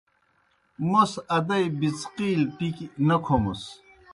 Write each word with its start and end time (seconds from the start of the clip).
موْس 0.89 1.11
ادَئی 1.37 1.65
بِڅقِیلیْ 1.79 2.47
ٹِکیْ 2.57 2.85
نہ 3.07 3.15
کھومَس۔ 3.23 3.63